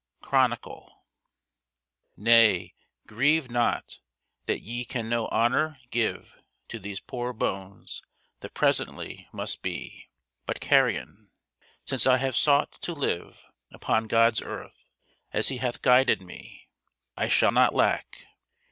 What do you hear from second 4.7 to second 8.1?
can no honour give To these poor bones